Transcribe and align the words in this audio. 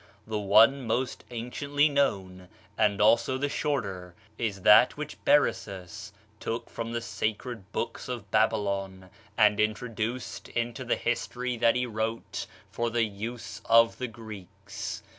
The 0.25 0.39
one 0.39 0.87
most 0.87 1.23
anciently 1.29 1.87
known, 1.87 2.47
and 2.75 2.99
also 2.99 3.37
the 3.37 3.49
shorter, 3.49 4.15
is 4.35 4.63
that 4.63 4.97
which 4.97 5.23
Berosus 5.25 6.11
took 6.39 6.71
from 6.71 6.91
the 6.91 7.01
sacred 7.01 7.71
books 7.71 8.09
of 8.09 8.31
Babylon, 8.31 9.11
and 9.37 9.59
introduced 9.59 10.49
into 10.49 10.83
the 10.83 10.95
history 10.95 11.55
that 11.57 11.75
he 11.75 11.85
wrote 11.85 12.47
for 12.71 12.89
the 12.89 13.03
use 13.05 13.61
of 13.65 13.99
the 13.99 14.07
Greeks. 14.07 15.03